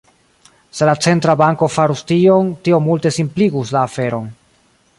[0.77, 4.31] Se la centra banko farus tion, tio multe simpligus la aferon.